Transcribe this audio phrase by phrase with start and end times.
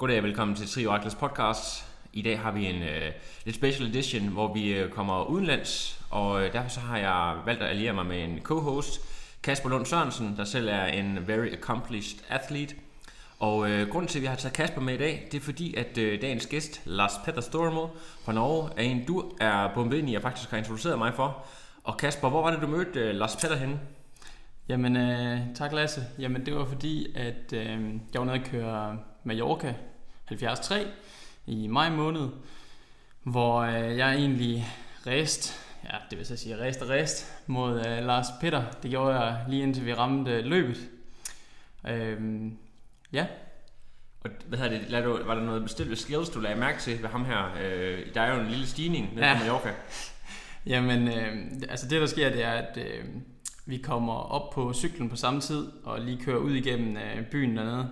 [0.00, 1.86] Goddag og velkommen til Trio Atlas podcast.
[2.12, 2.88] I dag har vi en uh,
[3.44, 7.62] lidt special edition, hvor vi uh, kommer udenlands, og uh, derfor så har jeg valgt
[7.62, 9.00] at alliere mig med en co-host,
[9.42, 12.74] Kasper Lund Sørensen, der selv er en very accomplished athlete.
[13.38, 15.74] Og uh, grunden til, at vi har taget Kasper med i dag, det er fordi,
[15.74, 17.86] at uh, dagens gæst, Lars Petter Stormo
[18.24, 21.44] fra Norge, er en, du er bombet ind i og faktisk har introduceret mig for.
[21.84, 23.80] Og Kasper, hvor var det, du mødte uh, Lars Petter henne?
[24.68, 26.04] Jamen, øh, tak Lasse.
[26.18, 29.74] Jamen, det var fordi, at øh, jeg var nede og køre Mallorca
[30.38, 30.86] 73
[31.46, 32.28] i maj måned,
[33.22, 34.66] hvor øh, jeg egentlig
[35.06, 38.62] rest, ja, det vil så sige rest og rest mod øh, Lars Petter.
[38.82, 40.76] Det gjorde jeg lige indtil vi ramte løbet.
[41.88, 42.20] Øh,
[43.12, 43.26] ja,
[44.20, 47.02] Og hvad hedder det, lad du, var der noget bestilt skills, du lagde mærke til
[47.02, 47.54] ved ham her?
[47.62, 49.34] Øh, der er jo en lille stigning nede Ja.
[49.34, 49.70] på Mallorca.
[50.66, 51.36] Jamen, øh,
[51.68, 53.04] altså det der sker, det er, at øh,
[53.66, 57.56] vi kommer op på cyklen på samme tid, og lige kører ud igennem øh, byen
[57.56, 57.88] dernede.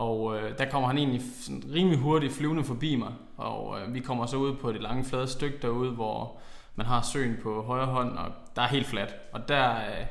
[0.00, 4.00] Og øh, der kommer han egentlig sådan rimelig hurtigt flyvende forbi mig, og øh, vi
[4.00, 6.38] kommer så ud på det lange flade stykke derude, hvor
[6.74, 9.14] man har søen på højre hånd, og der er helt fladt.
[9.32, 10.06] Og der, øh,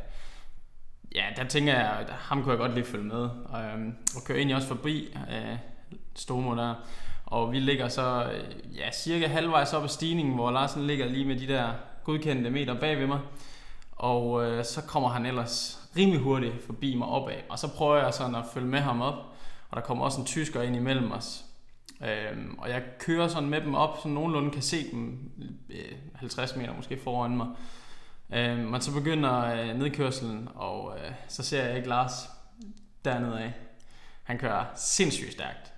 [1.15, 3.87] ja, der tænker jeg, at ham kunne jeg godt lige følge med, øhm, og, øh,
[4.15, 5.57] og kører egentlig også forbi øh,
[6.15, 6.75] Stomo der.
[7.25, 11.25] Og vi ligger så øh, ja, cirka halvvejs op ad stigningen, hvor Larsen ligger lige
[11.25, 11.69] med de der
[12.03, 13.19] godkendte meter bag ved mig.
[13.91, 17.35] Og øh, så kommer han ellers rimelig hurtigt forbi mig opad.
[17.49, 19.15] Og så prøver jeg sådan at følge med ham op.
[19.69, 21.45] Og der kommer også en tysker ind imellem os.
[22.01, 25.31] Øhm, og jeg kører sådan med dem op, så nogenlunde kan se dem
[25.69, 27.47] øh, 50 meter måske foran mig.
[28.33, 32.29] Øhm, men så begynder øh, nedkørselen, og øh, så ser jeg ikke Lars
[33.05, 33.53] dernede af.
[34.23, 35.73] Han kører sindssygt stærkt.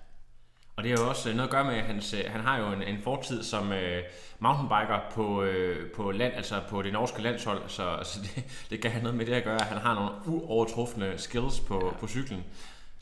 [0.76, 2.58] Og det har jo også øh, noget at gøre med, at hans, øh, han har
[2.58, 4.02] jo en, en fortid som øh,
[4.38, 8.90] mountainbiker på, øh, på land, altså på det norske landshold, så altså det, det kan
[8.90, 11.98] have noget med det at gøre, at han har nogle uovertrufne skills på, ja.
[12.00, 12.44] på cyklen.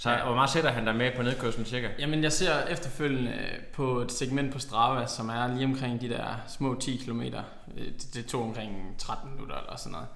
[0.00, 1.88] Så hvor meget sætter han der med på nedkørslen cirka?
[1.98, 6.08] Jamen, jeg ser efterfølgende øh, på et segment på Strava, som er lige omkring de
[6.08, 7.20] der små 10 km.
[7.20, 10.06] Det, det tog omkring 13 minutter eller sådan noget,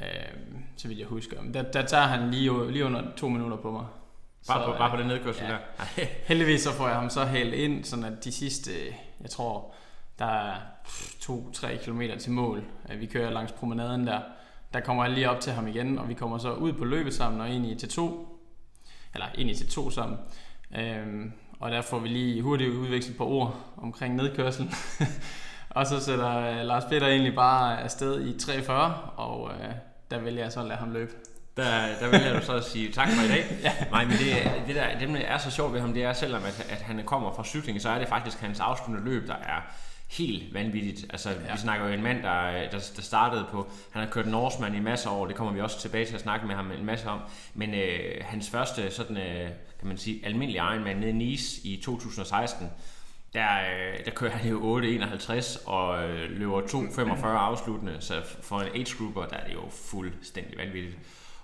[0.00, 0.38] øh,
[0.76, 1.42] så vidt jeg husker.
[1.42, 3.86] Men der, der tager han lige, lige under to minutter på mig.
[4.48, 5.50] Bare, på, øh, bare på den nedkørsel ja.
[5.50, 5.58] der?
[6.28, 8.70] Heldigvis så får jeg ham så hælet ind, sådan at de sidste,
[9.20, 9.74] jeg tror,
[10.18, 10.54] der er
[11.22, 12.64] 2-3 km til mål.
[12.92, 14.20] Øh, Vi kører langs promenaden der.
[14.72, 17.14] Der kommer jeg lige op til ham igen, og vi kommer så ud på løbet
[17.14, 18.31] sammen og ind i T2.
[19.14, 20.18] Eller ind i T2 sammen.
[20.78, 24.72] Øhm, og der får vi lige hurtigt udvekslet på ord omkring nedkørselen.
[25.70, 28.72] og så sætter øh, Lars Peter egentlig bare afsted i 3.40,
[29.16, 29.74] og øh,
[30.10, 31.12] der vælger jeg så at lade ham løbe.
[31.56, 33.44] Der, der vil jeg jo så sige tak for i dag.
[33.62, 33.72] ja.
[33.90, 36.42] Nej, men det, det, der, det, der er så sjovt ved ham, det er selvom
[36.44, 39.60] at, at han kommer fra cykling, så er det faktisk hans afsluttende løb, der er
[40.18, 41.06] helt vanvittigt.
[41.10, 41.52] Altså, ja.
[41.52, 44.80] vi snakker jo en mand, der, der, der startede på, han har kørt Norseman i
[44.80, 47.08] masser af år, det kommer vi også tilbage til at snakke med ham en masse
[47.08, 47.20] om,
[47.54, 51.76] men øh, hans første sådan, øh, kan man sige, almindelig Ironman nede i Nice i
[51.76, 52.70] 2016,
[53.32, 58.68] der, øh, der kører han jo 8.51 og øh, løber 2.45 afsluttende, så for en
[58.74, 60.98] age grouper, der er det jo fuldstændig vanvittigt.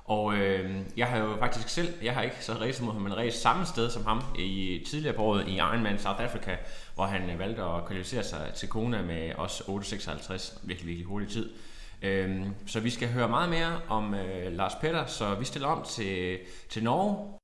[0.09, 3.17] Og øh, jeg har jo faktisk selv, jeg har ikke så racet mod ham, men
[3.17, 6.57] racet samme sted som ham i tidligere på året i Ironman South Africa,
[6.99, 11.29] hvor han øh, valgte at kvalificere sig til Kona med også 8.56, virkelig, virkelig hurtig
[11.29, 11.51] tid.
[12.03, 15.85] Øh, så vi skal høre meget mere om øh, Lars Petter, så vi stiller om
[15.85, 16.39] til,
[16.71, 17.39] til Norge.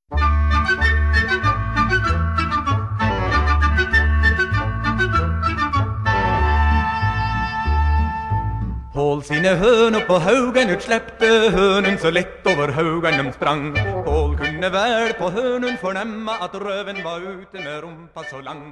[8.95, 13.79] Hål sine høn på haugen ut slepte hønen så lett over haugen de sprang.
[14.07, 18.63] Hål kunne vel på hønen fornemme at røven var ute med rumpa så lang.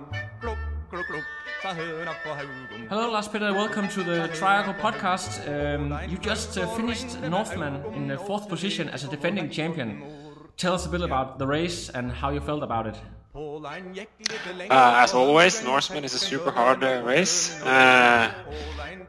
[0.41, 0.62] Klok
[0.93, 1.25] klukk, klukk,
[1.63, 2.89] sa høna på haugen.
[2.91, 3.53] Hello, Lars Petter.
[3.55, 5.41] Welcome to the Triangle podcast.
[5.49, 10.03] Um, you just uh, finished Norseman in the fourth position as a defending champion.
[10.59, 12.97] Tell us a bit about the race and how you felt about it.
[13.35, 17.63] Hålan gikk litt Uh, as always, Norseman is a super hard uh, race.
[17.65, 18.29] Uh,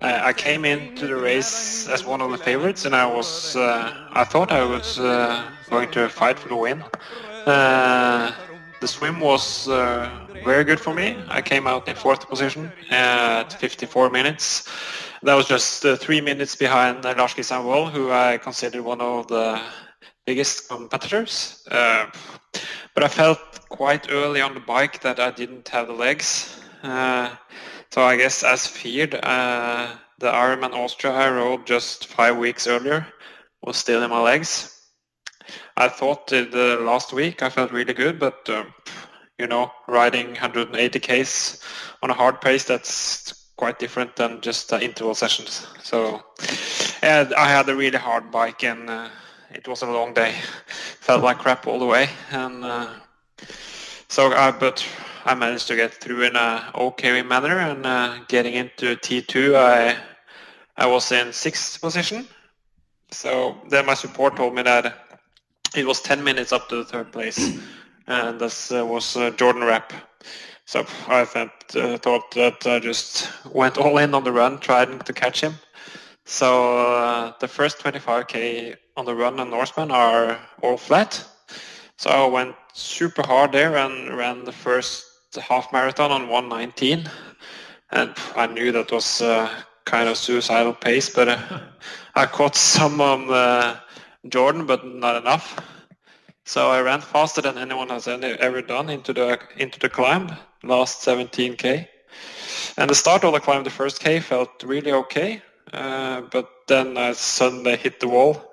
[0.02, 3.92] I I came into the race as one of the favorites, and I was uh,
[4.14, 6.80] I thought I was uh, going to fight for the win.
[8.84, 10.10] The swim was uh,
[10.44, 11.16] very good for me.
[11.30, 14.68] I came out in fourth position at 54 minutes.
[15.22, 19.28] That was just uh, three minutes behind Lars Christian Vold, who I consider one of
[19.30, 19.62] the
[20.26, 21.66] biggest competitors.
[21.72, 22.08] Uh,
[22.94, 23.40] but I felt
[23.70, 26.60] quite early on the bike that I didn't have the legs.
[26.84, 27.34] Uh,
[27.90, 33.08] so I guess as feared, uh, the Ironman Austria I rode just five weeks earlier
[33.62, 34.73] was still in my legs.
[35.76, 38.74] I thought the last week I felt really good, but um,
[39.40, 41.64] you know, riding 180 k's
[42.02, 45.66] on a hard pace, that's quite different than just uh, interval sessions.
[45.82, 46.22] So
[47.02, 49.10] yeah, I had a really hard bike and uh,
[49.52, 50.36] it was a long day.
[51.00, 52.90] Felt like crap all the way, and uh,
[54.08, 54.86] so I but
[55.26, 57.60] I managed to get through in a okay manner.
[57.60, 59.98] And uh, getting into T2, I
[60.78, 62.28] I was in sixth position.
[63.12, 65.03] So then my support told me that
[65.76, 67.58] it was 10 minutes up to the third place,
[68.08, 69.94] and this uh, was uh, Jordan Rapp.
[70.66, 75.00] So I thought, uh, thought that I just went all in on the run, trying
[75.00, 75.56] to catch him.
[76.26, 81.26] So uh, the first 25k on the run and Norseman are all flat.
[81.98, 85.06] So I went super hard there and ran the first
[85.38, 87.10] half marathon on 119.
[87.92, 89.50] And I knew that was uh,
[89.86, 91.60] kind of suicidal pace, but uh,
[92.16, 93.02] I caught some
[94.28, 95.60] Jordan, but not enough.
[96.46, 100.30] So I ran faster than anyone has ever done into the into the climb,
[100.64, 101.88] last 17k.
[102.78, 105.42] And the start of the climb, the first k, felt really okay.
[105.72, 108.44] Uh, but then I suddenly hit the wall,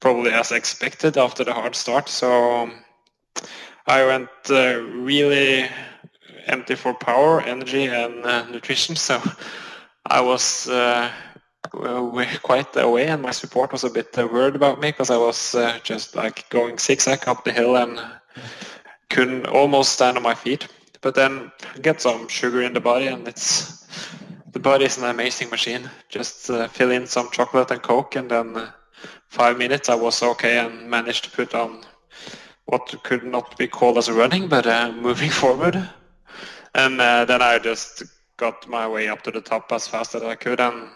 [0.00, 2.08] probably as expected after the hard start.
[2.08, 2.84] So um,
[3.86, 5.68] I went uh, really
[6.46, 8.96] empty for power, energy, and uh, nutrition.
[9.06, 9.20] So
[10.06, 11.10] I was uh,
[11.70, 15.54] quite away, and my support was a bit uh, worried about me because I was
[15.54, 18.00] uh, just like going zigzag up the hill and
[19.08, 20.68] couldn't almost stand on my feet.
[21.00, 21.50] But then
[21.80, 23.86] get some sugar in the body, and it's
[24.52, 25.88] the body is an amazing machine.
[26.08, 28.70] Just uh, fill in some chocolate and coke, and then uh,
[29.28, 31.82] five minutes I was okay and managed to put on
[32.66, 35.88] what could not be called as running, but uh, moving forward.
[36.74, 38.02] And uh, then I just
[38.36, 40.90] got my way up to the top as fast as I could, and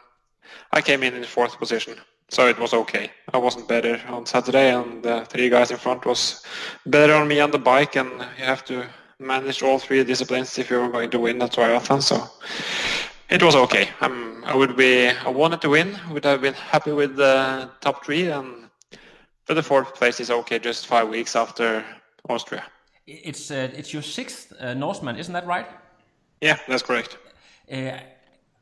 [0.73, 1.95] I came in in fourth position.
[2.29, 3.11] So it was okay.
[3.33, 6.43] I wasn't better on Saturday, and the three guys in front was
[6.87, 8.87] better on me on the bike, and you have to
[9.19, 12.03] manage all three disciplines if you're going to win a triathlon.
[12.03, 12.27] So
[13.29, 13.91] it was okay.
[14.01, 15.09] Um, I would be.
[15.09, 15.99] I wanted to win.
[16.11, 18.71] Would have been happy with the top three, and
[19.45, 20.59] for the fourth place is okay.
[20.59, 21.85] Just five weeks after
[22.29, 22.65] Austria.
[23.07, 25.67] It's uh, it's your sixth uh, Norseman, isn't that right?
[26.41, 27.19] Yeah, that's correct.
[27.71, 27.99] Uh,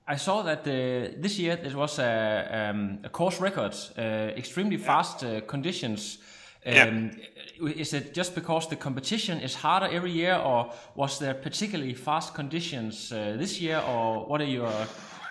[0.06, 4.00] I saw that uh, this year there was a, um, a course record, uh,
[4.36, 6.18] extremely fast uh, conditions.
[6.66, 7.12] Um,
[7.60, 7.70] yeah.
[7.76, 12.34] Is it just because the competition is harder every year, or was there particularly fast
[12.34, 14.72] conditions uh, this year, or what are your?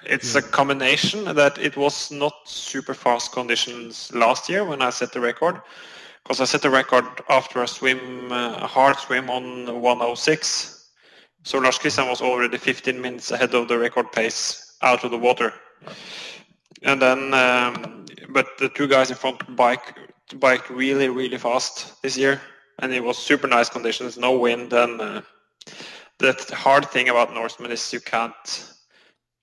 [0.05, 0.43] It's your...
[0.43, 5.19] a combination that it was not super fast conditions last year when I set the
[5.19, 5.61] record,
[6.23, 10.77] because I set the record after a swim, uh, a hard swim on 106.
[11.43, 15.17] So Lars Christian was already 15 minutes ahead of the record pace out of the
[15.17, 15.53] water.
[16.83, 19.97] And then, um, but the two guys in front bike
[20.39, 22.41] biked really, really fast this year,
[22.79, 25.21] and it was super nice conditions, no wind, and uh,
[26.17, 28.73] the hard thing about Norseman is you can't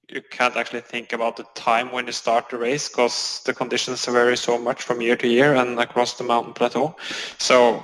[0.09, 4.07] you can't actually think about the time when you start the race because the conditions
[4.07, 6.97] vary so much from year to year and across the mountain plateau.
[7.37, 7.83] So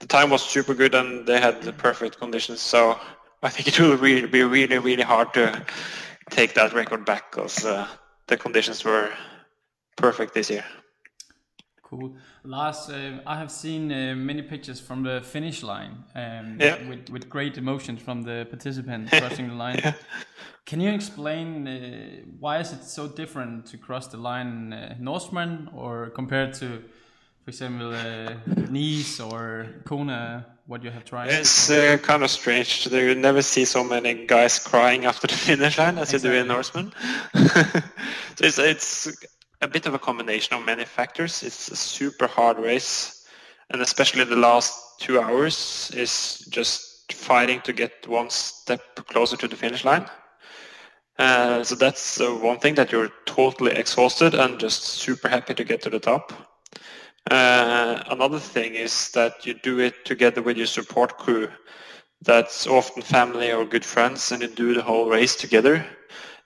[0.00, 2.60] the time was super good and they had the perfect conditions.
[2.60, 3.00] So
[3.42, 5.64] I think it will really be really really hard to
[6.30, 7.86] take that record back because uh,
[8.26, 9.10] the conditions were
[9.96, 10.64] perfect this year.
[11.82, 12.16] Cool.
[12.44, 16.88] Lars, uh, I have seen uh, many pictures from the finish line um, yeah.
[16.88, 19.78] with, with great emotions from the participants crossing the line.
[19.78, 19.92] yeah.
[20.66, 25.68] Can you explain uh, why is it so different to cross the line uh, Norseman
[25.74, 26.82] or compared to,
[27.44, 28.34] for example, uh,
[28.70, 31.30] Nice or Kona, what you have tried?
[31.30, 32.86] It's uh, kind of strange.
[32.86, 36.30] You never see so many guys crying after the finish line as exactly.
[36.30, 36.92] you do in Norseman.
[37.34, 39.26] so it's, it's
[39.60, 41.42] a bit of a combination of many factors.
[41.42, 43.26] It's a super hard race,
[43.70, 49.48] and especially the last two hours is just fighting to get one step closer to
[49.48, 50.06] the finish line.
[51.18, 55.62] Uh, so that's uh, one thing that you're totally exhausted and just super happy to
[55.62, 56.32] get to the top.
[57.30, 61.48] Uh, another thing is that you do it together with your support crew.
[62.22, 65.86] That's often family or good friends, and you do the whole race together.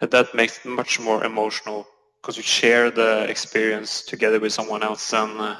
[0.00, 1.86] And that makes it much more emotional
[2.20, 5.56] because you share the experience together with someone else and uh,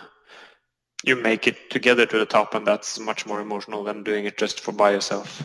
[1.04, 4.38] you make it together to the top and that's much more emotional than doing it
[4.38, 5.42] just for by yourself.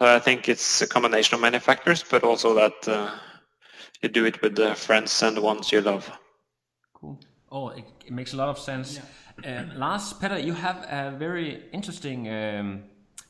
[0.00, 3.10] Uh, I think it's a combination of many factors, but also that uh,
[4.02, 6.10] you do it with the friends and the ones you love.
[7.56, 7.72] Cool.
[7.72, 9.00] Oh, it, it makes a lot of sense.
[9.44, 9.62] Yeah.
[9.72, 12.82] Uh, Lars Petter, you have a very interesting um,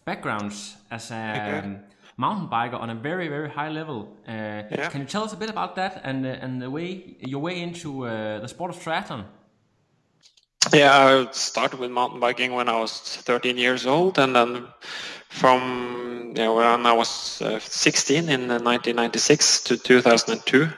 [0.05, 0.53] background
[0.91, 1.79] as a um,
[2.17, 4.17] mountain biker on a very very high level.
[4.29, 4.33] Uh,
[4.71, 4.91] Yeah.
[4.91, 7.63] Can you tell us a bit about that and uh, and the way your way
[7.63, 9.25] into uh, the sport of triathlon?
[10.75, 14.67] Yeah, I started with mountain biking when I was 13 years old, and then
[15.29, 20.69] from yeah, when I was uh, 16 in uh, 1996 to 2002,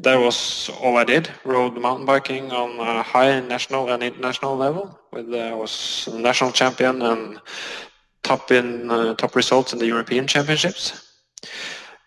[0.00, 1.30] that was all I did.
[1.44, 4.98] Rode mountain biking on a high national and international level.
[5.12, 7.40] With uh, I was national champion and
[8.22, 11.14] top in uh, top results in the European Championships.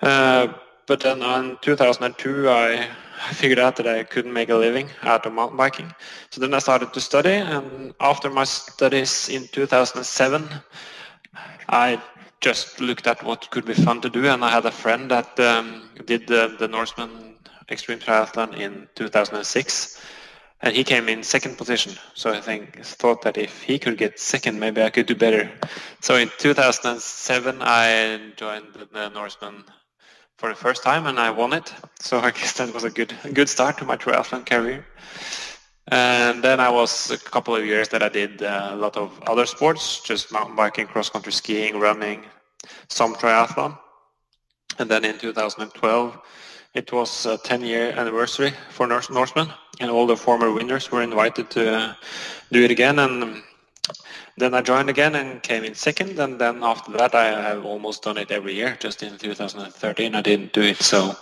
[0.02, 0.48] Uh,
[0.88, 2.88] but then in 2002, I
[3.28, 5.94] I figured out that I couldn't make a living out of mountain biking.
[6.32, 10.50] So then I started to study, and after my studies in 2007,
[11.70, 12.02] I
[12.42, 15.40] just looked at what could be fun to do, and I had a friend that
[15.40, 17.35] um, did the, the Norseman
[17.70, 20.02] Extreme Triathlon in 2006,
[20.62, 21.94] and he came in second position.
[22.14, 25.52] So I think thought that if he could get second, maybe I could do better.
[26.02, 29.64] So in 2007, I joined the, Norseman
[30.38, 31.74] for the first time and I won it.
[32.00, 34.86] So I guess that was a good a good start to my triathlon career.
[35.88, 39.22] And then I was a couple of years that I did uh, a lot of
[39.28, 42.26] other sports, just mountain biking, cross country skiing, running,
[42.90, 43.78] some triathlon.
[44.80, 46.20] And then in 2012,
[46.76, 51.02] it was a 10 year anniversary for Norse Norseman and all the former winners were
[51.02, 51.94] invited to uh,
[52.52, 53.00] do it again.
[53.00, 53.42] And
[54.38, 58.04] then I joined again and came in second, and then after that I have almost
[58.04, 58.78] done it every year.
[58.80, 61.16] Just in 2013 I didn't do it, so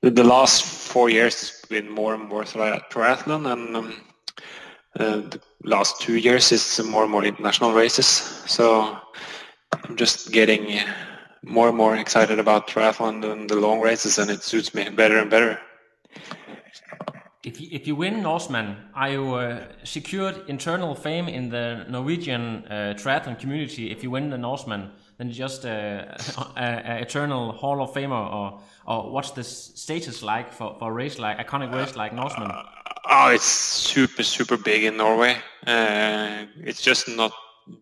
[0.00, 3.94] the- last four years has been more and more triathlon, and um,
[5.00, 8.06] uh, the last two years is more and more international races.
[8.46, 8.96] So
[9.72, 10.80] I'm just getting
[11.46, 15.18] more and more excited about triathlon and the long races, and it suits me better
[15.18, 15.60] and better.
[17.42, 22.64] If you, if you win Norseman, are you uh, secured internal fame in the Norwegian
[22.64, 23.90] uh, triathlon community?
[23.90, 25.68] If you win the Norseman, then you're just uh,
[26.56, 30.94] a, a eternal Hall of Famer, or or what's the status like for, for a
[30.94, 32.50] race like iconic race like Norseman?
[33.10, 35.36] Oh, it's super super big in Norway.
[35.66, 37.32] Uh, it's just not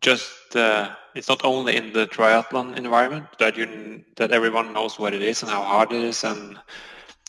[0.00, 5.14] just uh, it's not only in the triathlon environment that you that everyone knows what
[5.14, 6.58] it is and how hard it is, and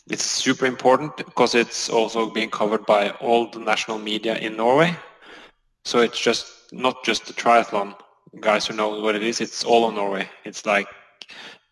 [0.08, 4.94] it's super important because it's also being covered by all the national media in Norway.
[5.84, 7.94] So it's just not just the triathlon
[8.40, 9.40] guys who know what it is.
[9.40, 10.28] It's all of Norway.
[10.44, 10.88] It's like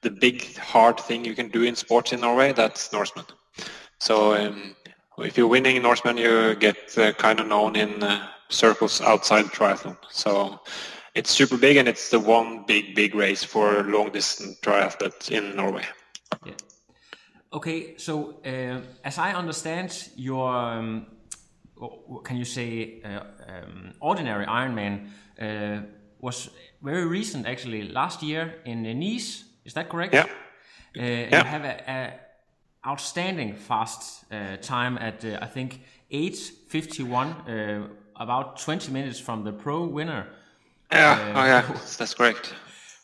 [0.03, 2.53] the big hard thing you can do in sports in Norway.
[2.53, 3.25] That's Norseman.
[4.01, 4.77] So um,
[5.19, 9.97] if you're winning Norseman, you get uh, kind of known in uh, circles outside triathlon.
[10.11, 10.61] So
[11.15, 15.57] it's super big, and it's the one big, big race for long distance triathletes in
[15.57, 15.85] Norway.
[16.45, 16.55] Yeah.
[17.53, 21.07] Okay, so uh, as I understand your, um,
[22.25, 25.09] can you say, uh, um, ordinary Ironman
[25.41, 25.83] uh,
[26.21, 26.51] was
[26.83, 29.45] very recent, actually, last year in Nice.
[29.65, 30.15] Is that correct?
[30.15, 30.27] Yeah.
[30.97, 32.21] Uh, You have a, a
[32.87, 35.81] outstanding fast uh, time at uh, I think
[36.11, 37.09] 8:51,
[37.49, 40.27] uh, about 20 minutes from the pro winner.
[40.91, 41.63] Yeah, Uh, oh yeah,
[41.99, 42.55] that's correct.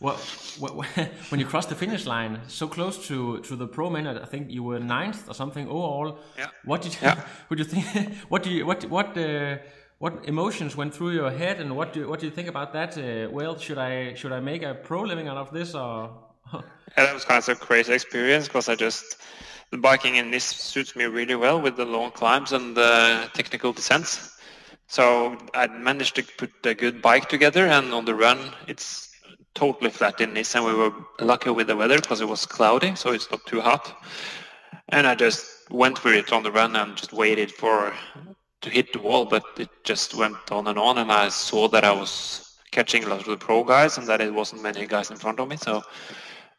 [0.00, 0.16] Well,
[0.60, 4.20] wh- wh- when you crossed the finish line, so close to, to the pro minute,
[4.22, 6.18] I think you were ninth or something overall.
[6.38, 6.46] Yeah.
[6.64, 7.20] What did you, Yeah.
[7.48, 8.14] would you think?
[8.28, 9.56] What do you what what uh,
[9.98, 12.96] what emotions went through your head, and what do what do you think about that?
[12.96, 16.10] Uh, well, should I should I make a pro living out of this or?
[16.52, 19.16] Yeah, that was kind of a crazy experience because I just
[19.70, 23.72] the biking in this suits me really well with the long climbs and the technical
[23.72, 24.37] descents.
[24.88, 29.10] So I managed to put a good bike together, and on the run, it's
[29.54, 32.94] totally flat in this, and we were lucky with the weather because it was cloudy,
[32.94, 33.94] so it's not too hot.
[34.88, 37.92] And I just went for it on the run and just waited for
[38.62, 41.84] to hit the wall, but it just went on and on, and I saw that
[41.84, 45.10] I was catching a lot of the pro guys, and that it wasn't many guys
[45.10, 45.82] in front of me, so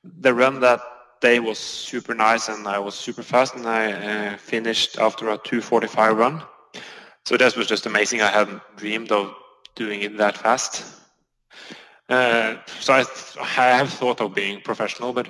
[0.03, 0.81] the run that
[1.19, 5.37] day was super nice and I was super fast and I uh, finished after a
[5.37, 6.41] 245 run.
[7.29, 8.21] So that was just amazing.
[8.21, 9.35] I hadn't dreamed of
[9.75, 10.83] doing it that fast.
[12.09, 13.05] Uh, so I,
[13.39, 15.27] I have thought of being professional, but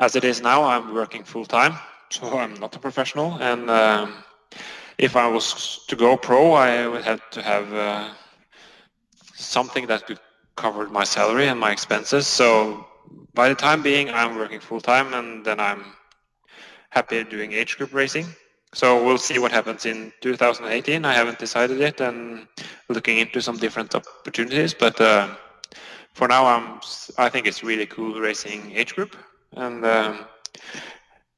[0.00, 1.74] as it is now, I'm working full time,
[2.10, 3.40] so I'm not a professional.
[3.40, 4.24] And um,
[4.98, 8.10] if I was to go pro, I would have to have uh,
[9.34, 10.18] something that could
[10.56, 12.26] cover my salary and my expenses.
[12.26, 12.84] So
[13.32, 15.84] by the time being, I'm working full time, and then I'm
[16.90, 18.26] happy doing age group racing.
[18.74, 21.04] So we'll see what happens in 2018.
[21.04, 22.46] I haven't decided yet, and
[22.88, 24.72] looking into some different opportunities.
[24.72, 25.28] But uh,
[26.14, 26.80] for now, I'm
[27.18, 29.14] I think it's really cool racing age group,
[29.56, 30.24] and um,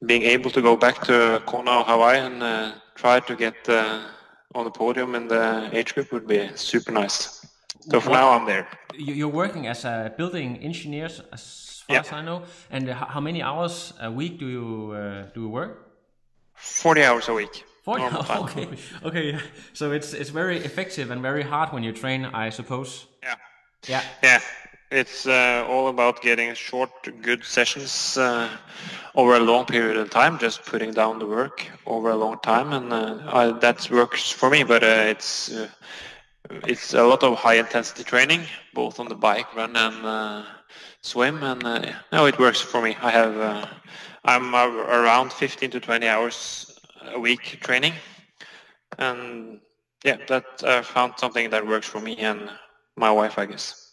[0.07, 4.03] being able to go back to Kona, Hawaii, and uh, try to get uh,
[4.55, 7.45] on the podium in the age group would be super nice.
[7.91, 8.69] So for now, I'm there.
[8.97, 12.01] You're working as a building engineer, as far Yeah.
[12.01, 12.43] as I know.
[12.71, 15.94] And how many hours a week do you uh, do you work?
[16.55, 17.65] 40 hours a week.
[17.85, 18.43] 40 normal time.
[18.45, 18.69] okay
[19.05, 19.41] okay yeah.
[19.75, 23.37] so it's it's very effective and very hard when you train i suppose Yeah.
[23.89, 24.41] yeah Yeah,
[24.91, 26.91] it's uh, all about getting short,
[27.23, 28.49] good sessions uh,
[29.15, 30.39] over a long period of time.
[30.39, 34.65] Just putting down the work over a long time, and uh, that works for me.
[34.65, 35.69] But uh, it's uh,
[36.67, 38.43] it's a lot of high intensity training,
[38.75, 40.43] both on the bike, run, and uh,
[41.01, 41.43] swim.
[41.43, 42.97] And uh, no, it works for me.
[43.03, 43.67] I have uh,
[44.25, 46.79] I'm uh, around 15 to 20 hours
[47.13, 47.93] a week training,
[48.99, 49.61] and
[50.05, 52.51] yeah, that I found something that works for me and
[52.97, 53.85] my wife, I guess.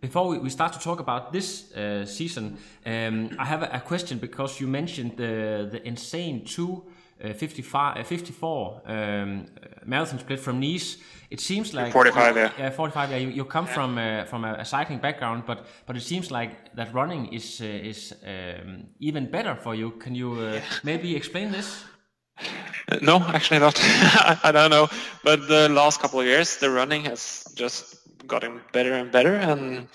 [0.00, 4.18] before we, start to talk about this uh, season um, i have a, a question
[4.18, 6.84] because you mentioned the the insane two
[7.24, 9.46] uh, 55, uh, 54 um,
[9.84, 10.98] marathon split from Nice.
[11.30, 12.50] It seems like 45, yeah.
[12.58, 13.10] yeah, 45.
[13.10, 16.30] Yeah, you, you come from uh, from a, a cycling background, but but it seems
[16.30, 19.92] like that running is uh, is um, even better for you.
[19.92, 21.84] Can you uh, maybe explain this?
[22.90, 23.78] Uh, No, actually not.
[24.44, 24.88] I don't know.
[25.24, 29.88] But the last couple of years, the running has just gotten better and better, and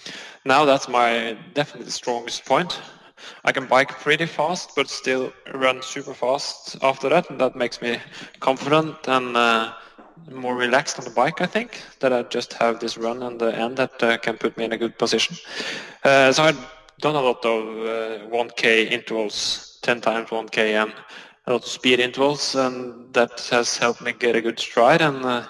[0.46, 2.82] now that's my definitely strongest point.
[3.44, 7.82] I can bike pretty fast, but still run super fast after that, and that makes
[7.82, 8.00] me
[8.40, 9.74] confident and uh,
[10.32, 11.42] more relaxed on the bike.
[11.42, 14.58] I think that I just have this run and the end that uh, can put
[14.58, 15.36] me in a good position.
[16.04, 20.94] Uh, so I've done a lot of uh, 1k intervals, 10 times 1k, and
[21.46, 25.24] a lot of speed intervals, and that has helped me get a good stride, and
[25.24, 25.46] uh,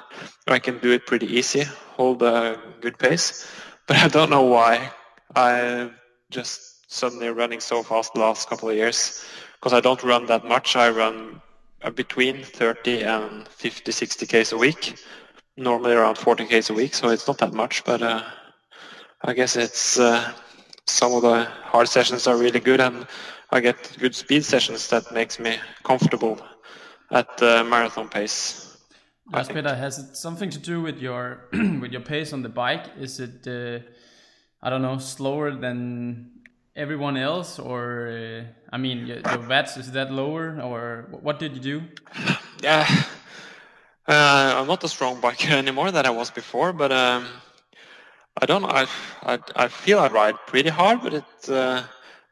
[0.47, 1.63] I can do it pretty easy,
[1.95, 3.49] hold a good pace.
[3.87, 4.91] But I don't know why
[5.35, 5.91] I
[6.29, 10.45] just suddenly running so fast the last couple of years, because I don't run that
[10.45, 10.75] much.
[10.75, 11.41] I run
[11.83, 14.97] uh, between 30 and 50, 60 k's a week,
[15.55, 18.23] normally around 40 k's a week, so it's not that much, but uh,
[19.23, 20.33] I guess it's uh,
[20.87, 23.05] some of the hard sessions are really good and
[23.51, 26.39] I get good speed sessions that makes me comfortable
[27.11, 28.77] at the marathon pace.
[29.31, 29.47] Lars.
[29.47, 32.85] Petter, has it something to do with your with your pace on the bike?
[32.99, 33.83] Is it uh,
[34.61, 36.36] I don't know slower than
[36.77, 41.53] everyone else, or uh, I mean your, your watts is that lower, or what did
[41.55, 41.83] you do?
[42.63, 42.87] Yeah,
[44.07, 47.27] uh, I'm not a strong biker anymore than I was before, but um,
[48.41, 48.69] I don't know.
[48.69, 48.87] I,
[49.23, 51.83] I I feel I ride pretty hard, but it uh,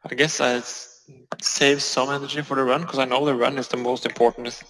[0.10, 0.62] I guess I
[1.41, 4.63] save some energy for the run because I know the run is the most important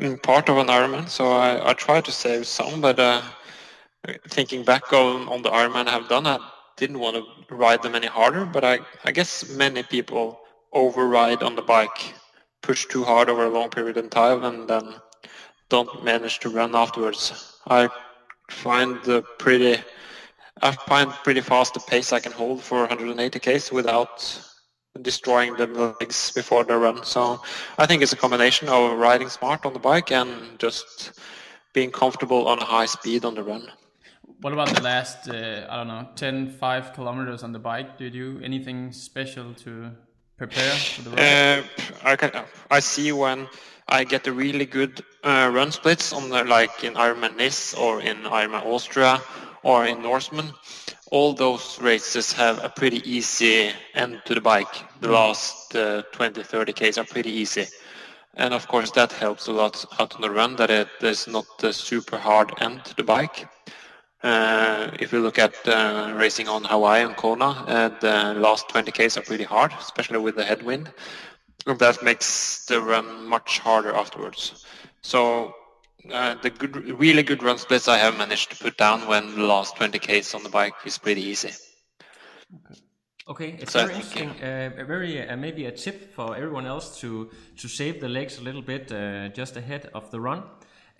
[0.00, 1.08] mm, part of an Ironman.
[1.08, 3.22] So I, I try to save some, but uh,
[4.28, 6.38] thinking back on, on the Ironman I've done, I
[6.76, 8.44] didn't want to ride them any harder.
[8.44, 10.40] But I I guess many people
[10.72, 12.14] override on the bike,
[12.62, 14.94] push too hard over a long period of time, and then
[15.68, 17.58] don't manage to run afterwards.
[17.66, 17.88] I
[18.50, 19.82] find the pretty,
[20.62, 24.40] I find pretty fast the pace I can hold for 180 k's without
[25.02, 27.04] destroying the legs before the run.
[27.04, 27.40] So
[27.78, 31.18] I think it's a combination of riding smart on the bike and just
[31.72, 33.70] being comfortable on a high speed on the run.
[34.44, 37.96] What about the last uh, I don't know 10, 5 kilometers on the bike?
[37.96, 39.90] Did you do anything special to
[40.36, 41.18] prepare for the run?
[41.18, 41.62] Uh,
[42.02, 43.48] I can, I see when
[43.88, 48.02] I get the really good uh, run splits on the, like in Ironman Nice or
[48.02, 49.18] in Ironman Austria
[49.62, 50.52] or in Norseman.
[51.10, 55.00] All those races have a pretty easy end to the bike.
[55.00, 57.64] The last uh, 20, 30 k's are pretty easy.
[58.34, 61.46] And of course that helps a lot out on the run that it is not
[61.62, 63.48] a super hard end to the bike.
[64.24, 68.90] Uh, if you look at uh, racing on Hawaii and Kona, uh, the last 20
[68.90, 70.90] k's are pretty hard, especially with the headwind.
[71.66, 74.64] And that makes the run much harder afterwards.
[75.02, 75.54] So
[76.10, 79.42] uh, the good, really good run splits I have managed to put down when the
[79.42, 81.50] last 20 k's on the bike is pretty easy.
[83.28, 84.30] Okay, it's very interesting.
[84.30, 88.42] Uh, very uh, maybe a tip for everyone else to to save the legs a
[88.42, 90.42] little bit uh, just ahead of the run.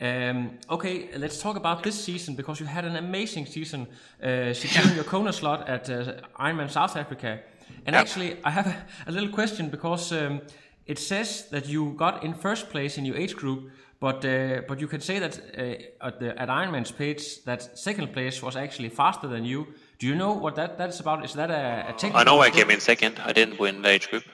[0.00, 3.86] Um, okay, let's talk about this season because you had an amazing season,
[4.22, 7.40] uh, securing your Kona slot at uh, Ironman South Africa.
[7.86, 8.76] And actually, I have a,
[9.06, 10.40] a little question because um,
[10.86, 14.80] it says that you got in first place in your age group, but uh, but
[14.80, 18.90] you can say that uh, at the at Ironman's page that second place was actually
[18.90, 19.66] faster than you.
[19.98, 21.24] Do you know what that that's about?
[21.24, 22.18] Is that a, a technical?
[22.20, 23.20] I know I came in second.
[23.24, 24.24] I didn't win the age group.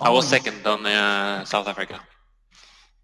[0.00, 2.00] I Oh, was you- second on uh, South Africa.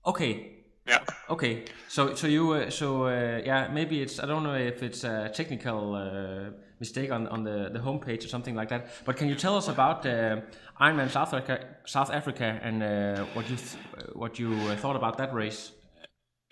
[0.06, 0.98] Okay, Yeah.
[1.30, 1.64] okay.
[1.88, 5.30] So so you uh, so uh, yeah maybe it's I don't know if it's a
[5.34, 8.88] technical uh, mistake on, on the the homepage or something like that.
[9.04, 10.40] But can you tell us about uh,
[10.80, 13.78] Ironman South Africa South Africa and uh, what you th-
[14.12, 15.72] what you uh, thought about that race?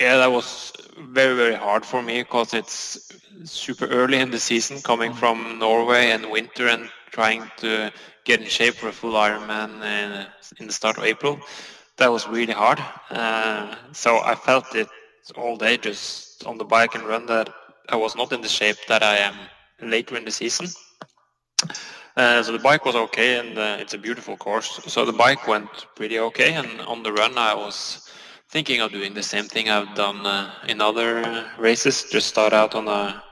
[0.01, 3.13] Yeah, that was very very hard for me because it's
[3.45, 7.93] super early in the season, coming from Norway and winter and trying to
[8.25, 10.27] get in shape for a full Ironman in,
[10.59, 11.39] in the start of April.
[12.03, 12.81] That was really hard.
[13.11, 14.89] Uh, so I felt it
[15.37, 17.49] all day just on the bike and run that
[17.89, 19.37] I was not in the shape that I am
[19.81, 20.67] later in the season.
[22.17, 24.81] Uh, so the bike was okay and uh, it's a beautiful course.
[24.89, 28.11] So the bike went pretty okay and on the run I was
[28.51, 32.07] thinking of doing the same thing I've done uh, in other races.
[32.11, 33.23] Just start out on a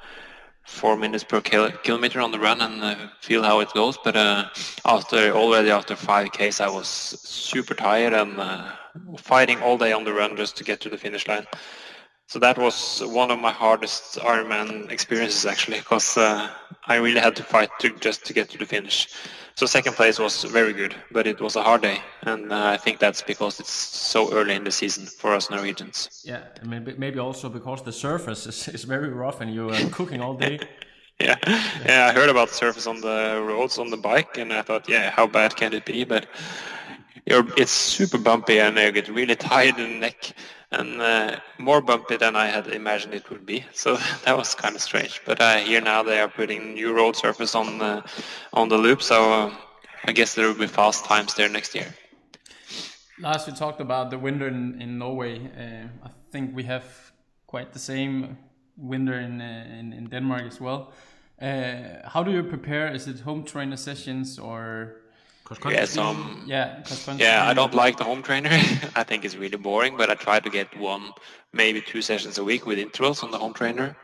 [0.65, 3.99] four minutes per kil- kilometer on the run and uh, feel how it goes.
[4.03, 4.45] But uh,
[4.85, 8.73] after already after five k's, I was super tired and uh,
[9.19, 11.47] fighting all day on the run just to get to the finish line.
[12.31, 16.49] So that was one of my hardest Ironman experiences actually, because uh,
[16.87, 19.09] I really had to fight to just to get to the finish.
[19.57, 22.77] So second place was very good, but it was a hard day, and uh, I
[22.77, 26.23] think that's because it's so early in the season for us Norwegians.
[26.25, 29.91] Yeah, and maybe maybe also because the surface is, is very rough and you are
[29.91, 30.61] cooking all day.
[31.21, 31.35] yeah,
[31.85, 32.07] yeah.
[32.11, 35.11] I heard about the surface on the roads on the bike, and I thought, yeah,
[35.11, 36.05] how bad can it be?
[36.05, 36.27] But
[37.27, 40.35] it's super bumpy, and I get really tired in the neck
[40.73, 43.65] and uh, more bumpy than I had imagined it would be.
[43.73, 45.21] So that was kind of strange.
[45.27, 48.05] But uh, here now they are putting new road surface on the
[48.53, 49.55] on the loop, so uh,
[50.05, 51.95] I guess there will be fast times there next year.
[53.19, 55.39] Last we talked about the winter in, in Norway.
[55.39, 57.13] Uh, I think we have
[57.47, 58.39] quite the same
[58.77, 60.93] winter in uh, in, in, Denmark as well.
[61.41, 62.95] Uh, how do you prepare?
[62.95, 64.97] Is it home trainer sessions or
[65.67, 66.83] yeah, some, yeah,
[67.17, 67.49] yeah.
[67.49, 68.51] I don't like the home trainer.
[68.97, 71.13] I think it's really boring, but I try to get one,
[71.53, 73.97] maybe two sessions a week with intervals on the home trainer.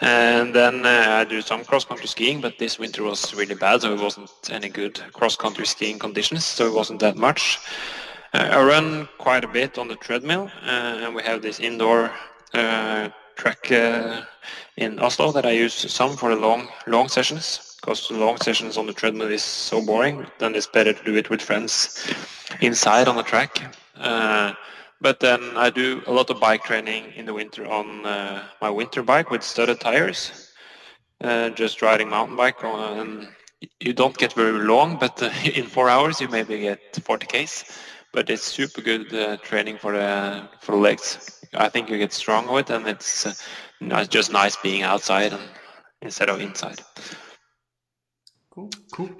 [0.00, 3.92] And then uh, I do some cross-country skiing, but this winter was really bad, so
[3.92, 7.58] it wasn't any good cross-country skiing conditions, so it wasn't that much.
[8.32, 12.10] Uh, I run quite a bit on the treadmill, uh, and we have this indoor
[12.54, 14.22] uh, track uh,
[14.78, 18.86] in Oslo that I use some for the long, long sessions because long sessions on
[18.86, 20.26] the treadmill is so boring.
[20.38, 22.06] Then it's better to do it with friends
[22.60, 23.74] inside on the track.
[23.96, 24.52] Uh,
[25.00, 28.68] but then I do a lot of bike training in the winter on uh, my
[28.68, 30.52] winter bike with studded tires.
[31.22, 33.28] Uh, just riding mountain bike on,
[33.80, 37.64] you don't get very long, but uh, in four hours you maybe get 40 k's.
[38.12, 41.40] But it's super good uh, training for the for the legs.
[41.54, 45.48] I think you get strong with, and it's uh, just nice being outside and,
[46.02, 46.80] instead of inside.
[48.58, 48.70] Cool.
[48.92, 49.10] Cool.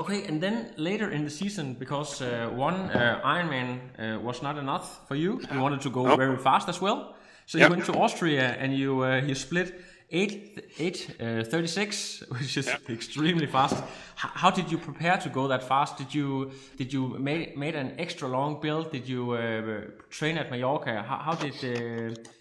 [0.00, 4.58] Okay, and then later in the season, because uh, one uh, Ironman uh, was not
[4.58, 6.18] enough for you, you wanted to go nope.
[6.18, 7.14] very fast as well.
[7.46, 7.68] So yep.
[7.68, 9.74] you went to Austria and you uh, you split
[10.10, 12.90] eight eight uh, thirty six, which is yep.
[12.90, 13.76] extremely fast.
[13.76, 15.98] H how did you prepare to go that fast?
[15.98, 18.90] Did you did you made made an extra long build?
[18.90, 21.04] Did you uh, train at Mallorca?
[21.08, 21.56] How, how did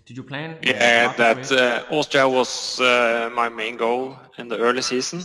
[0.08, 0.58] did you plan?
[0.64, 1.52] Yeah, that
[1.92, 2.80] Austria was
[3.42, 5.22] my main goal in the early season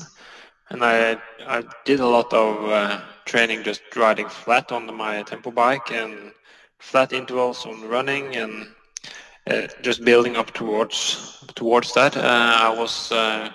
[0.71, 5.51] and I I did a lot of uh, training just riding flat on my tempo
[5.51, 6.33] bike and
[6.79, 8.69] flat intervals on running and
[9.51, 12.17] uh, just building up towards towards that.
[12.17, 13.51] Uh, I was uh,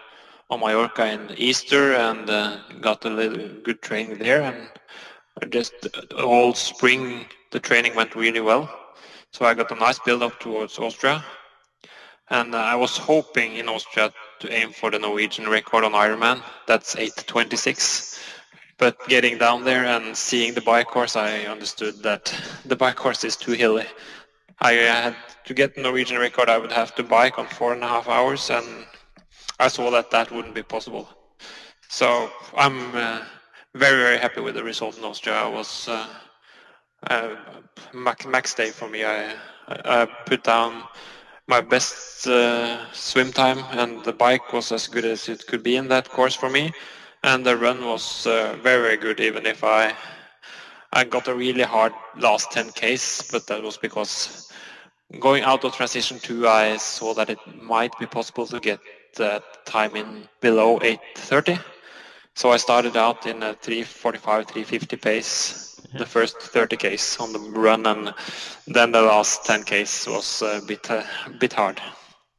[0.50, 5.74] on Mallorca in Easter and uh, got a little good training there and just
[6.18, 8.70] all spring the training went really well.
[9.32, 11.24] So I got a nice build up towards Austria
[12.30, 14.12] and uh, I was hoping in Austria
[14.44, 16.44] to aim for the Norwegian record on Ironman.
[16.68, 18.20] That's 8:26.
[18.78, 23.24] But getting down there and seeing the bike course, I understood that the bike course
[23.24, 23.86] is too hilly.
[24.60, 26.50] I had to get the Norwegian record.
[26.50, 28.68] I would have to bike on four and a half hours, and
[29.60, 31.08] I saw that that wouldn't be possible.
[31.88, 33.22] So I'm uh,
[33.76, 35.48] very very happy with the result in Austria.
[35.48, 36.08] It was uh,
[37.10, 37.36] uh,
[37.94, 39.06] max day for me.
[39.06, 39.36] I,
[39.70, 40.84] I put down
[41.48, 45.76] my best uh, swim time and the bike was as good as it could be
[45.76, 46.72] in that course for me.
[47.24, 49.96] And the run was uh, very very good even if I
[50.92, 54.52] I got a really hard last 10 Ks but that was because
[55.20, 58.80] going out of transition 2 I saw that it might be possible to get
[59.18, 61.60] that time in below 8.30
[62.36, 67.40] so I started out in a 345 350 pace the first 30 Ks on the
[67.40, 68.14] run, and
[68.68, 71.04] then the last 10 Ks was a bit uh,
[71.40, 71.82] bit hard.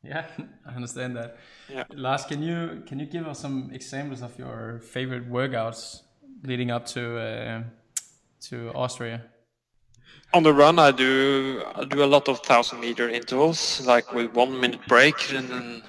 [0.02, 0.26] Yeah,
[0.66, 1.36] I understand that.
[1.68, 1.84] Yeah.
[1.94, 6.02] Lars, can you can you give us some examples of your favorite workouts
[6.42, 7.62] leading up to uh,
[8.48, 9.22] to Austria?
[10.32, 14.34] On the run, I do I do a lot of thousand meter intervals, like with
[14.34, 15.82] one minute break and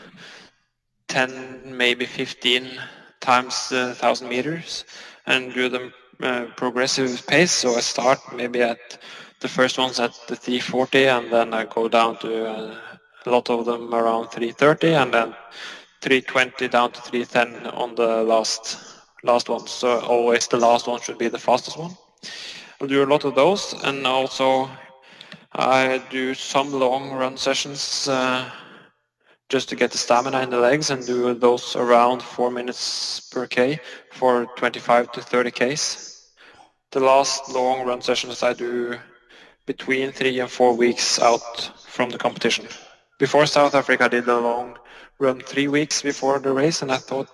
[1.07, 2.79] ten, maybe fifteen
[3.19, 4.85] times the thousand meters,
[5.25, 5.91] and do them
[6.21, 7.51] uh, progressive pace.
[7.51, 8.97] So I start maybe at
[9.41, 12.77] the first ones at the 340 and then I go down to uh,
[13.25, 15.35] a lot of them around 330 and then
[16.01, 18.77] 320 down to 310 on the last
[19.23, 19.67] last one.
[19.67, 21.97] So always the last one should be the fastest one.
[22.79, 24.69] I'll do a lot of those and also
[25.53, 28.49] I do some long run sessions uh,
[29.49, 33.45] just to get the stamina in the legs and do those around 4 minutes per
[33.45, 33.79] K
[34.11, 36.31] for 25 to 30 Ks.
[36.91, 38.97] The last long run sessions I do
[39.65, 42.67] between 3 and 4 weeks out from the competition.
[43.19, 44.77] Before South Africa I did a long
[45.19, 47.29] run 3 weeks before the race and I thought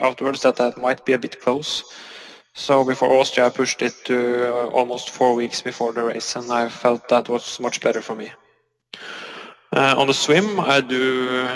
[0.00, 1.82] afterwards that that might be a bit close.
[2.54, 6.50] So before Austria I pushed it to uh, almost 4 weeks before the race and
[6.52, 8.30] I felt that was much better for me.
[9.72, 11.46] Uh, on the swim, I do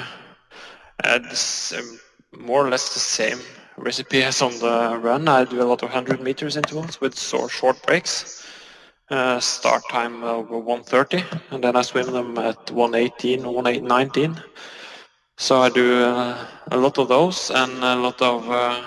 [1.02, 1.98] uh, this, um,
[2.38, 3.40] more or less the same
[3.76, 5.26] recipe as on the run.
[5.26, 8.46] I do a lot of 100 meters intervals with short, breaks.
[9.10, 14.40] Uh, start time of 130 and then I swim them at 118 or 119.
[15.36, 18.82] So I do uh, a lot of those and a lot of uh,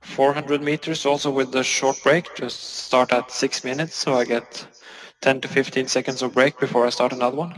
[0.00, 2.34] 400 meters also with the short break.
[2.34, 4.66] Just start at 6 minutes so I get
[5.22, 7.54] 10 to 15 seconds of break before I start another one.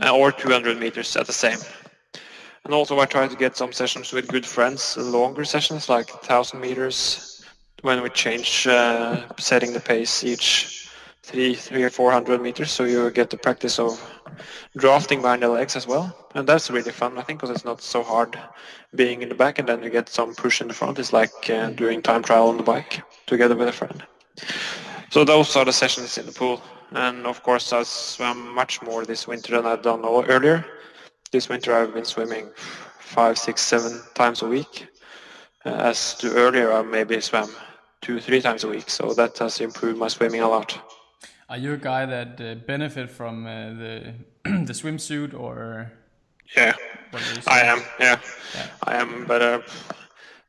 [0.00, 1.58] Uh, or 200 meters at the same.
[2.64, 6.60] And also I try to get some sessions with good friends, longer sessions like 1000
[6.60, 7.44] meters
[7.82, 10.90] when we change uh, setting the pace each
[11.22, 12.70] three, three or 400 meters.
[12.70, 14.00] So you get the practice of
[14.76, 16.14] drafting behind the legs as well.
[16.34, 18.38] And that's really fun, I think, because it's not so hard
[18.94, 20.98] being in the back and then you get some push in the front.
[20.98, 24.02] It's like uh, doing time trial on the bike together with a friend.
[25.10, 26.60] So those are the sessions in the pool.
[26.92, 30.64] And of course, I swam much more this winter than I've done earlier.
[31.32, 32.50] This winter, I've been swimming
[33.00, 34.86] five, six, seven times a week.
[35.64, 37.50] Uh, as to earlier, I maybe swam
[38.00, 38.88] two, three times a week.
[38.88, 40.78] So that has improved my swimming a lot.
[41.48, 45.90] Are you a guy that uh, benefit from uh, the the swimsuit or?
[46.56, 46.74] Yeah,
[47.46, 47.82] I am.
[47.98, 48.20] Yeah.
[48.54, 48.66] yeah.
[48.86, 49.26] I am.
[49.26, 49.60] But uh,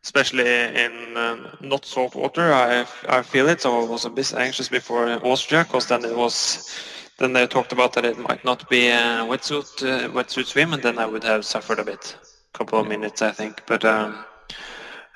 [0.04, 2.54] especially in uh, not salt water.
[2.54, 6.16] I I feel it, so I was a bit anxious before Austria, because then it
[6.16, 6.70] was
[7.18, 10.84] then they talked about that it might not be a wetsuit uh, wetsuit swim, and
[10.84, 12.16] then I would have suffered a bit,
[12.54, 13.62] a couple of minutes, I think.
[13.68, 14.24] But um,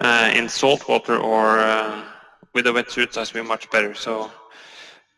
[0.01, 2.03] uh, in salt water or uh,
[2.53, 3.93] with the wetsuits, I swim much better.
[3.93, 4.31] So.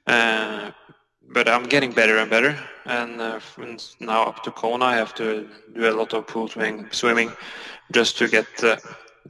[0.07, 0.71] Uh,
[1.33, 3.39] but I'm getting better and better, and uh,
[3.99, 7.31] now up to Kona, I have to do a lot of pool swimming, swimming
[7.91, 8.45] just to get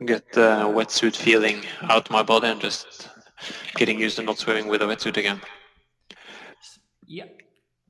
[0.03, 3.09] get the wetsuit feeling out my body and just
[3.75, 5.41] getting used to not swimming with a wetsuit again.
[7.07, 7.25] Yeah,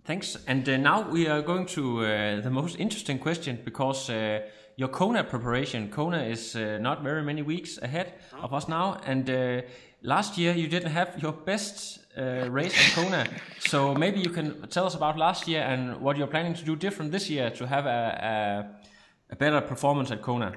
[0.04, 0.38] thanks.
[0.48, 4.42] And uh, now we are going to uh, the most interesting question because uh,
[4.78, 9.30] your Kona preparation, Kona is uh, not very many weeks ahead of us now, and
[9.30, 9.62] uh,
[10.02, 13.26] last year you didn't have your best uh, race at Kona.
[13.60, 16.76] So maybe you can tell us about last year and what you're planning to do
[16.76, 18.70] different this year to have a,
[19.30, 20.54] a, a better performance at Kona.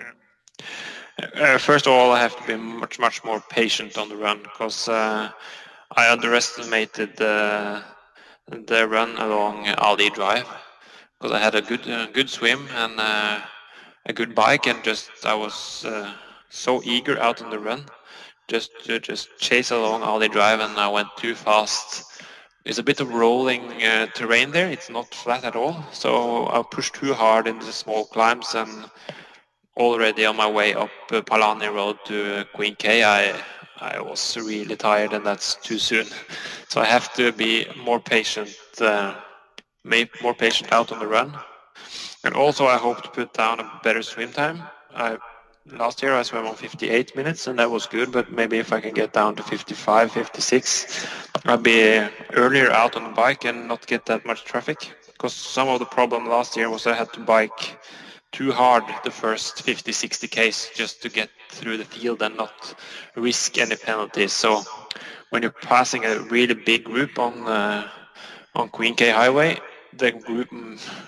[1.18, 4.40] Uh, first of all, I have to be much, much more patient on the run
[4.42, 5.30] because uh,
[5.96, 7.82] I underestimated the,
[8.48, 10.46] the run along Ali'i Drive
[11.18, 13.40] because I had a good, uh, good swim and uh,
[14.06, 16.12] a good bike and just I was uh,
[16.50, 17.86] so eager out on the run
[18.46, 22.22] just to just chase along Ali'i Drive and I went too fast.
[22.62, 24.70] There's a bit of rolling uh, terrain there.
[24.70, 25.84] It's not flat at all.
[25.92, 28.88] So I pushed too hard in the small climbs and
[29.78, 33.34] already on my way up uh, Palani Road to uh, Queen K, I
[33.80, 36.06] I was really tired, and that's too soon.
[36.68, 39.14] So I have to be more patient, uh,
[40.20, 41.32] more patient out on the run.
[42.24, 44.62] And also, I hope to put down a better swim time.
[44.94, 45.16] I,
[45.70, 48.10] last year I swam on 58 minutes, and that was good.
[48.10, 51.06] But maybe if I can get down to 55, 56,
[51.44, 54.92] I'll be earlier out on the bike and not get that much traffic.
[55.06, 57.78] Because some of the problem last year was I had to bike
[58.32, 62.74] too hard the first 50, 60 Ks just to get through the field and not
[63.16, 64.32] risk any penalties.
[64.32, 64.62] So
[65.30, 67.88] when you're passing a really big group on uh,
[68.54, 69.58] on Queen K Highway,
[69.92, 70.48] the group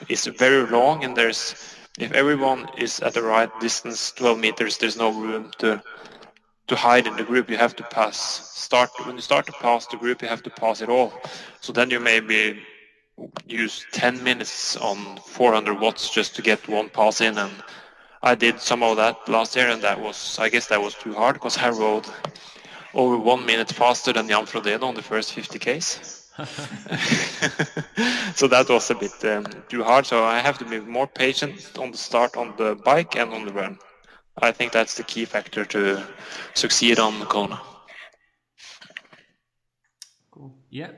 [0.08, 1.54] is very long and there's
[1.98, 5.82] if everyone is at the right distance, 12 meters, there's no room to
[6.68, 7.50] to hide in the group.
[7.50, 8.16] You have to pass.
[8.54, 11.12] Start when you start to pass the group, you have to pass it all.
[11.60, 12.62] So then you may be
[13.46, 17.52] use 10 minutes on 400 watts just to get one pass in and
[18.22, 21.14] I did some of that last year and that was I guess that was too
[21.14, 22.06] hard because I rode
[22.94, 26.16] over one minute faster than Jan Frodeno on the first 50 Ks.
[28.34, 31.78] so that was a bit um, too hard so I have to be more patient
[31.78, 33.78] on the start on the bike and on the run.
[34.40, 36.02] I think that's the key factor to
[36.54, 37.60] succeed on the Kona.
[40.30, 40.54] Cool.
[40.70, 40.92] Yeah.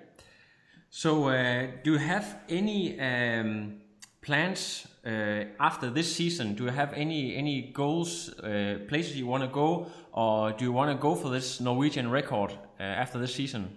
[0.94, 3.81] So, uh, do you have any um,
[4.20, 6.55] plans uh, after this season?
[6.55, 10.70] Do you have any any goals, uh, places you want to go, or do you
[10.70, 13.70] want to go for this Norwegian record after this season?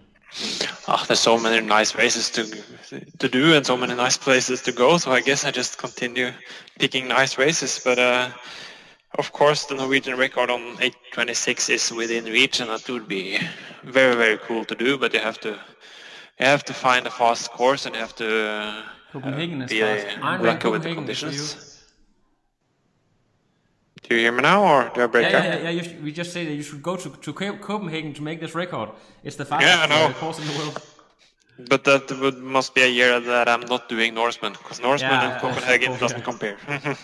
[0.88, 2.44] Oh, there's so many nice races to
[3.18, 4.98] to do and so many nice places to go.
[4.98, 6.32] So I guess I just continue
[6.78, 7.80] picking nice races.
[7.82, 8.28] But uh,
[9.18, 10.76] of course, the Norwegian record on
[11.14, 13.38] 8:26 is within reach, and that would be
[13.84, 14.98] very very cool to do.
[14.98, 15.58] But you have to
[16.38, 19.80] you have to find a fast course, and you have to uh, Copenhagen is be
[19.80, 20.06] fast.
[20.06, 21.82] Ironman lucky with the Copenhagen is for conditions.
[24.02, 25.44] Do you hear me now, or do I break Yeah, up?
[25.44, 25.70] yeah, yeah.
[25.70, 28.90] yeah we just say that you should go to, to Copenhagen to make this record.
[29.24, 30.80] It's the fastest Yeah, uh, course in the world.
[31.68, 35.24] But that would, must be a year that I'm not doing Norseman, because Norseman Yeah,
[35.24, 36.58] and uh, Copenhagen uh, doesn't compare.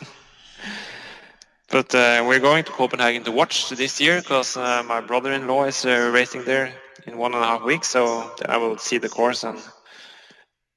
[1.71, 5.87] but uh, we're going to Copenhagen to watch this year, because uh, my brother-in-law is
[5.87, 6.75] uh, racing there
[7.07, 9.59] in one and a half weeks, so I will see the course, and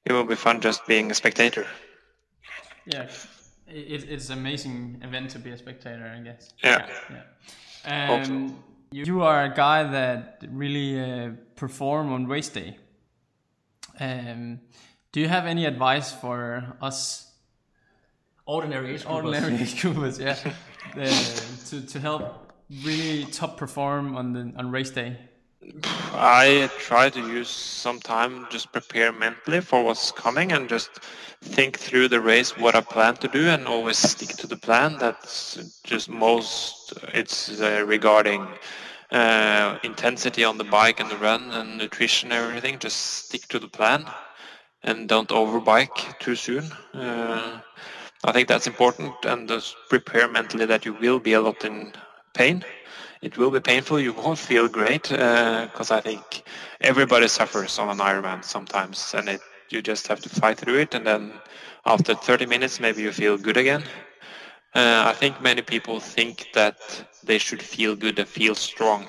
[0.04, 1.66] it will be fun just being a spectator.
[2.86, 3.08] Yeah,
[3.66, 6.52] it, it's an amazing event to be a spectator, I guess.
[6.62, 6.88] Yeah.
[7.10, 8.06] Yeah.
[8.06, 8.32] Hope so.
[8.32, 12.78] Um, you, you are a guy that really uh, perform on race day.
[13.98, 14.60] Um,
[15.12, 17.26] do you have any advice for us
[18.46, 20.20] Ordinary age ordinary age groupers?
[20.20, 20.38] Yeah,
[21.02, 22.52] uh, to to help
[22.84, 25.18] really top perform on the on race day.
[26.14, 30.90] I try to use some time just prepare mentally for what's coming and just
[31.42, 34.98] think through the race what I plan to do and always stick to the plan.
[34.98, 38.46] That's just most it's uh, regarding
[39.10, 42.78] uh, intensity on the bike and the run and nutrition and everything.
[42.78, 44.06] Just stick to the plan
[44.82, 46.64] and don't overbike too soon.
[46.94, 47.60] Uh,
[48.24, 51.92] I think that's important and just prepare mentally that you will be a lot in
[52.34, 52.64] pain
[53.22, 54.00] it will be painful.
[54.00, 56.42] You won't feel great because I think
[56.80, 60.94] everybody suffers on an Ironman sometimes, and it, you just have to fight through it.
[60.94, 61.32] And then
[61.84, 63.82] after 30 minutes, maybe you feel good again.
[64.74, 66.76] Uh, I think many people think that
[67.24, 69.08] they should feel good and feel strong.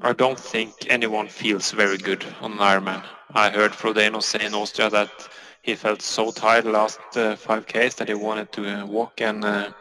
[0.00, 3.04] I don't think anyone feels very good on an Ironman.
[3.34, 5.10] I heard Frodeno say in Austria that
[5.62, 9.48] he felt so tired last uh, 5Ks that he wanted to uh, walk and uh,
[9.48, 9.72] uh,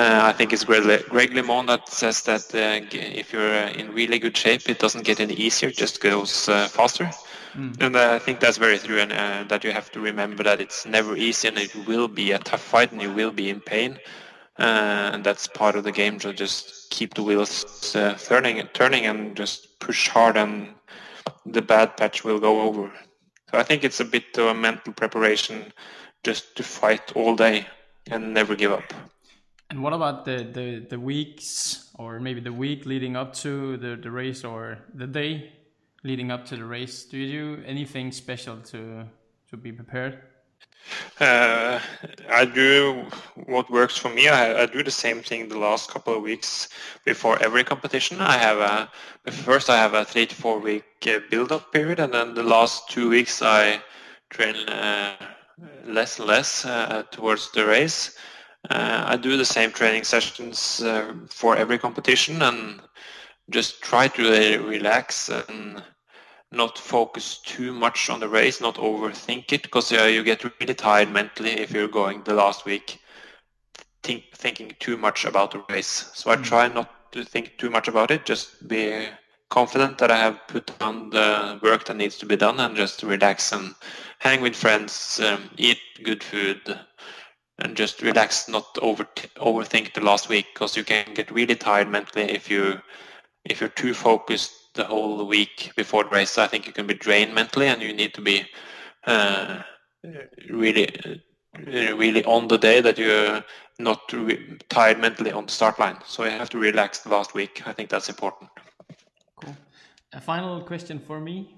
[0.00, 3.70] I think it's Greg, Le- Greg LeMond that says that uh, g- if you're uh,
[3.70, 7.10] in really good shape, it doesn't get any easier, it just goes uh, faster.
[7.80, 10.60] And uh, I think that's very true, and uh, that you have to remember that
[10.60, 13.60] it's never easy, and it will be a tough fight, and you will be in
[13.60, 13.98] pain,
[14.58, 16.20] uh, and that's part of the game.
[16.20, 20.74] So just keep the wheels uh, turning, turning, and just push hard, and
[21.46, 22.90] the bad patch will go over.
[23.50, 25.72] So I think it's a bit of a mental preparation,
[26.22, 27.66] just to fight all day
[28.10, 28.94] and never give up.
[29.70, 33.96] And what about the, the, the weeks or maybe the week leading up to the,
[33.96, 35.52] the race or the day
[36.04, 37.04] leading up to the race?
[37.04, 39.04] Do you do anything special to
[39.50, 40.18] to be prepared?
[41.20, 41.80] Uh,
[42.30, 43.06] I do
[43.46, 44.28] what works for me.
[44.28, 46.68] I, I do the same thing the last couple of weeks
[47.04, 48.20] before every competition.
[48.20, 52.12] I have a first I have a three to four week uh, build-up period, and
[52.12, 53.82] then the last two weeks I
[54.30, 55.16] train uh,
[55.84, 58.16] less and less uh, towards the race.
[58.68, 62.80] Uh, I do the same training sessions uh, for every competition and
[63.50, 65.82] just try to uh, relax and
[66.50, 70.74] not focus too much on the race, not overthink it, because uh, you get really
[70.74, 73.00] tired mentally if you're going the last week
[74.02, 76.10] think, thinking too much about the race.
[76.14, 79.06] So I try not to think too much about it, just be
[79.50, 83.02] confident that I have put on the work that needs to be done and just
[83.02, 83.74] relax and
[84.18, 86.78] hang with friends, um, eat good food,
[87.58, 89.04] and just relax, not over
[89.36, 92.80] overthink the last week, because you can get really tired mentally if you
[93.44, 96.38] if you're too focused the whole week before the race.
[96.38, 98.46] I think you can be drained mentally, and you need to be
[99.06, 99.62] uh,
[100.50, 103.44] really uh, really on the day that you're
[103.78, 105.98] not re- tired mentally on the start line.
[106.06, 107.62] So you have to relax the last week.
[107.66, 108.50] I think that's important.
[109.42, 109.56] Cool.
[110.12, 111.54] A final question for me.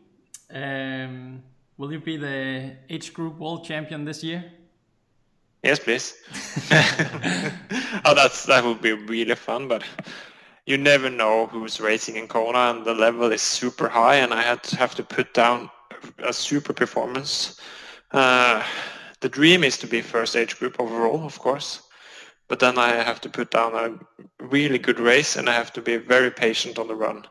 [0.53, 1.43] Um,
[1.77, 4.45] will you be the age group world champion this year?
[5.63, 6.15] Yes, please.
[8.05, 9.83] oh, that's that would be really fun, but
[10.65, 14.43] you never know who's racing in Kona, and the level is super high, and I
[14.43, 15.71] had to have to put down
[16.19, 17.61] a super performance.
[18.11, 18.63] Uh,
[19.21, 21.83] the dream is to be first age group overall, of course,
[22.49, 25.83] but then I have to put down a really good race, and I have to
[25.83, 27.27] be very patient on the run.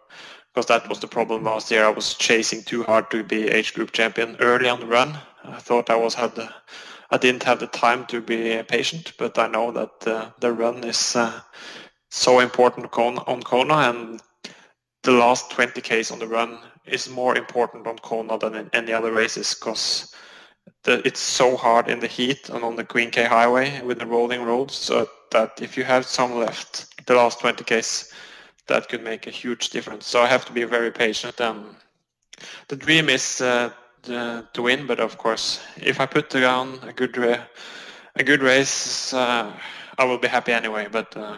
[0.53, 1.85] Because that was the problem last year.
[1.85, 5.17] I was chasing too hard to be age group champion early on the run.
[5.43, 6.49] I thought I was had the
[7.11, 10.83] I didn't have the time to be patient, but I know that uh, the run
[10.83, 11.41] is uh,
[12.11, 14.21] so important on, on Kona, and
[15.03, 18.93] the last 20 k's on the run is more important on Kona than in any
[18.93, 20.13] other races because
[20.85, 24.43] it's so hard in the heat and on the Queen K Highway with the rolling
[24.43, 28.13] roads so that if you have some left the last 20 Ks,
[28.67, 30.07] that could make a huge difference.
[30.07, 31.39] So I have to be very patient.
[31.41, 31.75] Um,
[32.67, 33.71] the dream is uh,
[34.03, 37.17] the, to win, but of course, if I put down a good
[38.15, 39.51] a good race, uh,
[39.97, 40.87] I will be happy anyway.
[40.91, 41.37] But uh,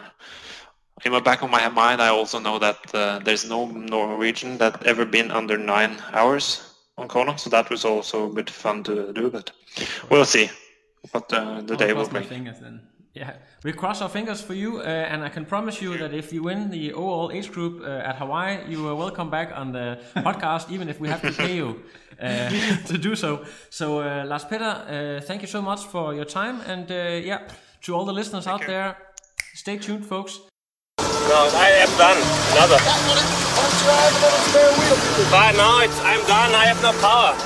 [1.04, 4.84] in the back of my mind, I also know that uh, there's no Norwegian that
[4.84, 9.12] ever been under nine hours on Kona, so that was also a bit fun to
[9.12, 9.30] do.
[9.30, 9.52] But
[10.10, 10.50] we'll see
[11.10, 12.88] what uh, the I'll day will bring.
[13.14, 13.36] Fingers then.
[13.36, 16.32] Yeah, we cross our fingers for you, uh, and I can promise you that if
[16.32, 19.98] you win the overall age group uh, at Hawaii, you are welcome back on the
[20.16, 21.82] podcast, even if we have to pay you
[22.20, 22.50] uh,
[22.86, 23.44] to do so.
[23.70, 27.48] So, uh, Lars Petter, uh, thank you so much for your time, and uh, yeah,
[27.82, 28.96] to all the listeners out there,
[29.54, 30.40] stay tuned, folks.
[30.98, 32.18] No, I am done.
[32.52, 32.78] Another.
[35.30, 36.54] But now it's, I'm done.
[36.54, 37.36] I have no power.